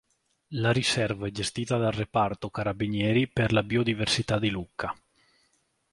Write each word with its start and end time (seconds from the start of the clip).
La 0.55 0.71
riserva 0.71 1.27
è 1.27 1.31
gestita 1.31 1.77
dal 1.77 1.91
Reparto 1.91 2.49
Carabinieri 2.49 3.27
per 3.27 3.53
la 3.53 3.61
Biodiversità 3.61 4.39
di 4.39 4.49
Lucca. 4.49 4.99